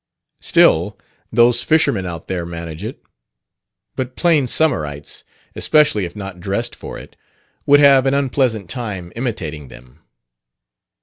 Still, 0.39 0.97
those 1.31 1.61
fishermen 1.61 2.07
out 2.07 2.27
there 2.27 2.43
manage 2.43 2.83
it. 2.83 3.03
But 3.95 4.15
plain 4.15 4.47
summerites, 4.47 5.23
especially 5.55 6.05
if 6.05 6.15
not 6.15 6.39
dressed 6.39 6.75
for 6.75 6.97
it, 6.97 7.15
would 7.67 7.79
have 7.81 8.07
an 8.07 8.15
unpleasant 8.15 8.67
time 8.67 9.13
imitating 9.15 9.67
them." 9.67 9.99